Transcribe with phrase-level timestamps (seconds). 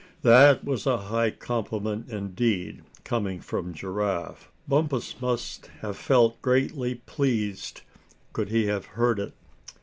[0.23, 4.51] That was a high compliment indeed, coming from Giraffe.
[4.67, 7.81] Bumpus must have felt greatly pleased,
[8.33, 9.33] could he have heard it.